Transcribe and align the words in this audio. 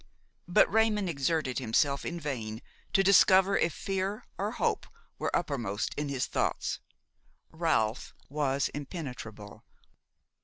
But 0.47 0.67
Raymon 0.73 1.07
exerted 1.07 1.59
himself 1.59 2.05
in 2.05 2.19
vain 2.19 2.63
to 2.93 3.03
discover 3.03 3.55
if 3.55 3.71
fear 3.71 4.23
or 4.35 4.49
hope 4.49 4.87
were 5.19 5.29
uppermost 5.35 5.93
in 5.93 6.09
his 6.09 6.25
thoughts; 6.25 6.79
Ralph 7.51 8.11
was 8.27 8.69
impenetrable. 8.73 9.63